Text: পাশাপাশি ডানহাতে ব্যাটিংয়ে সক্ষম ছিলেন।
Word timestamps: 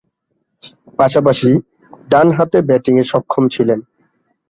পাশাপাশি 0.99 1.49
ডানহাতে 2.09 2.57
ব্যাটিংয়ে 2.69 3.03
সক্ষম 3.11 3.43
ছিলেন। 3.55 3.79